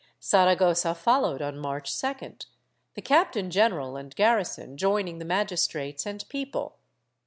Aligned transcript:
Saragossa 0.19 0.95
fol 0.95 1.21
lowed 1.21 1.43
on 1.43 1.59
March 1.59 1.91
2d, 1.91 2.47
the 2.95 3.03
captain 3.03 3.51
general 3.51 3.95
and 3.97 4.15
garrison 4.15 4.75
joining 4.75 5.19
the 5.19 5.25
magistrates 5.25 6.07
and 6.07 6.27
people. 6.27 6.79